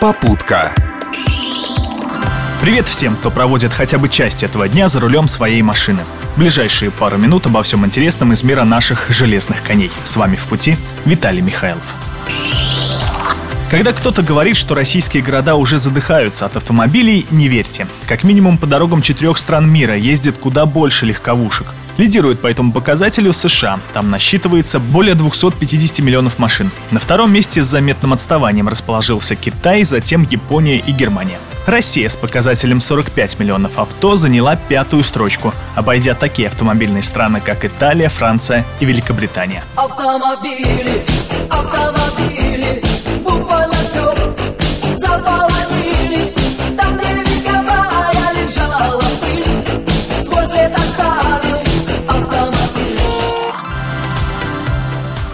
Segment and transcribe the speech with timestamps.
[0.00, 0.74] Попутка.
[2.62, 6.00] Привет всем, кто проводит хотя бы часть этого дня за рулем своей машины.
[6.38, 9.92] Ближайшие пару минут обо всем интересном из мира наших железных коней.
[10.02, 11.84] С вами в пути Виталий Михайлов.
[13.70, 17.86] Когда кто-то говорит, что российские города уже задыхаются от автомобилей, не верьте.
[18.08, 21.66] Как минимум по дорогам четырех стран мира ездит куда больше легковушек.
[22.00, 23.78] Лидирует по этому показателю США.
[23.92, 26.70] Там насчитывается более 250 миллионов машин.
[26.90, 31.38] На втором месте с заметным отставанием расположился Китай, затем Япония и Германия.
[31.66, 38.08] Россия с показателем 45 миллионов авто заняла пятую строчку, обойдя такие автомобильные страны, как Италия,
[38.08, 39.62] Франция и Великобритания.
[39.76, 41.04] Автомобили,
[41.50, 42.82] автомобили,
[43.22, 44.14] буквально все.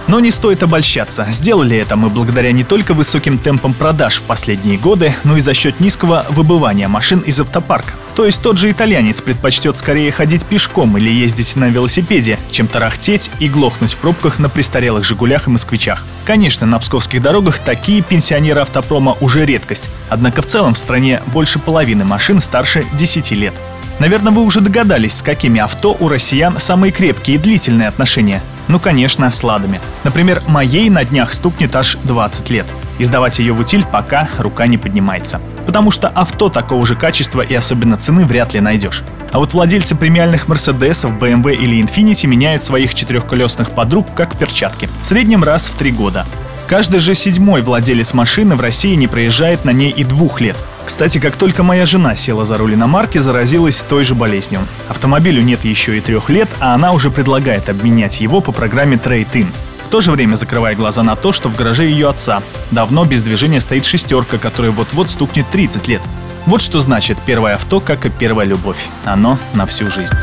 [0.08, 1.26] Но не стоит обольщаться.
[1.30, 5.52] Сделали это мы благодаря не только высоким темпам продаж в последние годы, но и за
[5.52, 7.92] счет низкого выбывания машин из автопарка.
[8.14, 13.30] То есть тот же итальянец предпочтет скорее ходить пешком или ездить на велосипеде, чем тарахтеть
[13.40, 16.04] и глохнуть в пробках на престарелых «Жигулях» и «Москвичах».
[16.24, 21.58] Конечно, на псковских дорогах такие пенсионеры автопрома уже редкость, однако в целом в стране больше
[21.58, 23.54] половины машин старше 10 лет.
[23.98, 28.42] Наверное, вы уже догадались, с какими авто у россиян самые крепкие и длительные отношения.
[28.68, 29.80] Ну, конечно, с ладами.
[30.04, 32.66] Например, моей на днях стукнет аж 20 лет.
[32.98, 37.54] Издавать ее в утиль пока рука не поднимается потому что авто такого же качества и
[37.54, 39.02] особенно цены вряд ли найдешь.
[39.32, 44.88] А вот владельцы премиальных Мерседесов, BMW или Infiniti меняют своих четырехколесных подруг как перчатки.
[45.02, 46.24] В среднем раз в три года.
[46.66, 50.56] Каждый же седьмой владелец машины в России не проезжает на ней и двух лет.
[50.84, 54.60] Кстати, как только моя жена села за руль иномарки, заразилась той же болезнью.
[54.88, 59.46] Автомобилю нет еще и трех лет, а она уже предлагает обменять его по программе Trade-in.
[59.84, 62.42] В то же время закрывая глаза на то, что в гараже ее отца
[62.72, 66.02] давно без движения стоит шестерка, которая вот-вот стукнет 30 лет.
[66.46, 68.78] Вот что значит первое авто, как и первая любовь.
[69.04, 70.14] Оно на всю жизнь.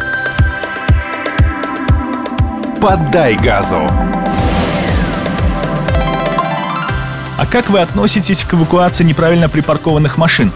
[2.81, 3.89] Поддай газу.
[7.37, 10.51] А как вы относитесь к эвакуации неправильно припаркованных машин?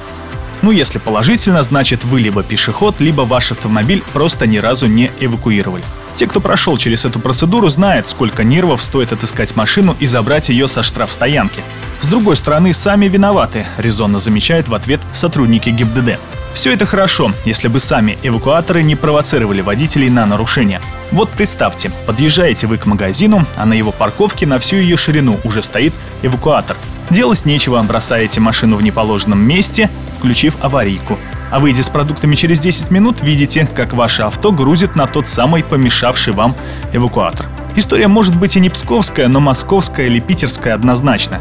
[0.61, 5.83] Ну, если положительно, значит вы либо пешеход, либо ваш автомобиль просто ни разу не эвакуировали.
[6.15, 10.67] Те, кто прошел через эту процедуру, знают, сколько нервов стоит отыскать машину и забрать ее
[10.67, 11.61] со штрафстоянки.
[12.01, 16.19] С другой стороны, сами виноваты, резонно замечает в ответ сотрудники ГИБДД.
[16.53, 20.81] Все это хорошо, если бы сами эвакуаторы не провоцировали водителей на нарушение.
[21.11, 25.61] Вот представьте, подъезжаете вы к магазину, а на его парковке на всю ее ширину уже
[25.63, 25.93] стоит
[26.23, 26.75] эвакуатор.
[27.09, 31.17] Делать нечего, бросаете машину в неположенном месте, включив аварийку.
[31.49, 35.63] А выйдя с продуктами через 10 минут, видите, как ваше авто грузит на тот самый
[35.63, 36.55] помешавший вам
[36.91, 37.45] эвакуатор.
[37.77, 41.39] История может быть и не псковская, но московская или питерская однозначно.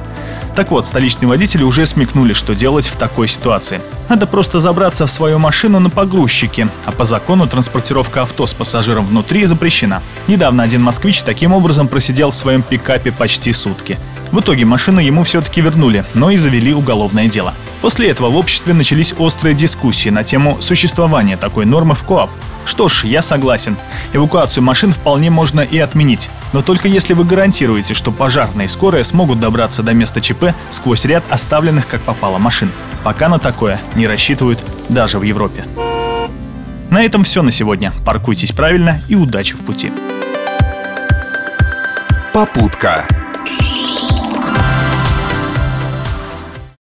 [0.54, 3.80] Так вот, столичные водители уже смекнули, что делать в такой ситуации.
[4.10, 9.06] Надо просто забраться в свою машину на погрузчике, а по закону транспортировка авто с пассажиром
[9.06, 10.02] внутри запрещена.
[10.28, 13.98] Недавно один москвич таким образом просидел в своем пикапе почти сутки.
[14.30, 17.54] В итоге машину ему все-таки вернули, но и завели уголовное дело.
[17.80, 22.30] После этого в обществе начались острые дискуссии на тему существования такой нормы в КОАП.
[22.64, 23.76] Что ж, я согласен.
[24.12, 26.28] Эвакуацию машин вполне можно и отменить.
[26.52, 31.04] Но только если вы гарантируете, что пожарные и скорая смогут добраться до места ЧП сквозь
[31.04, 32.70] ряд оставленных как попало машин.
[33.04, 35.64] Пока на такое не рассчитывают даже в Европе.
[36.90, 37.92] На этом все на сегодня.
[38.04, 39.92] Паркуйтесь правильно и удачи в пути.
[42.32, 43.06] Попутка.